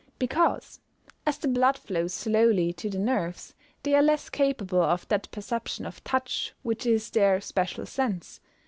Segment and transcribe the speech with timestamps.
[0.17, 0.79] _Because,
[1.27, 3.53] as the blood flows slowly to the nerves,
[3.83, 8.39] they are less capable of that perception of touch which is their special sense.